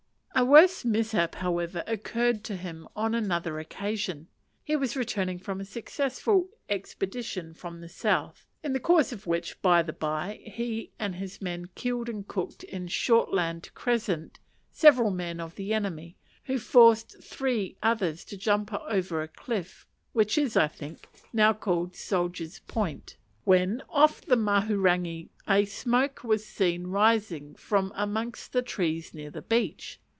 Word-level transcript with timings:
A 0.33 0.45
worse 0.45 0.83
mishap, 0.83 1.35
however, 1.35 1.83
occurred 1.85 2.43
to 2.45 2.55
him 2.55 2.87
on 2.95 3.13
another 3.13 3.59
occasion. 3.59 4.27
He 4.63 4.75
was 4.75 4.95
returning 4.95 5.37
from 5.37 5.61
a 5.61 5.65
successful 5.65 6.49
expedition 6.67 7.53
from 7.53 7.79
the 7.79 7.89
south 7.89 8.47
(in 8.63 8.73
the 8.73 8.79
course 8.79 9.11
of 9.11 9.27
which, 9.27 9.61
by 9.61 9.83
the 9.83 9.93
by, 9.93 10.41
he 10.43 10.93
and 10.97 11.13
his 11.15 11.43
men 11.43 11.67
killed 11.75 12.09
and 12.09 12.27
cooked 12.27 12.63
in 12.63 12.87
Shortland 12.87 13.71
crescent, 13.75 14.39
several 14.71 15.11
men 15.11 15.39
of 15.39 15.53
the 15.55 15.75
enemy, 15.75 16.15
and 16.47 16.59
forced 16.59 17.21
three 17.23 17.77
others 17.83 18.23
to 18.25 18.35
jump 18.35 18.73
over 18.73 19.21
a 19.21 19.27
cliff 19.27 19.85
which 20.13 20.39
is, 20.39 20.57
I 20.57 20.67
think, 20.67 21.07
now 21.31 21.53
called 21.53 21.95
Soldier's 21.95 22.57
point), 22.61 23.15
when 23.43 23.83
off 23.89 24.21
the 24.21 24.37
Mahurangi 24.37 25.29
a 25.47 25.65
smoke 25.65 26.23
was 26.23 26.43
seen 26.47 26.87
rising 26.87 27.53
from 27.53 27.91
amongst 27.95 28.53
the 28.53 28.63
trees 28.63 29.13
near 29.13 29.29
the 29.29 29.43
beach. 29.43 29.99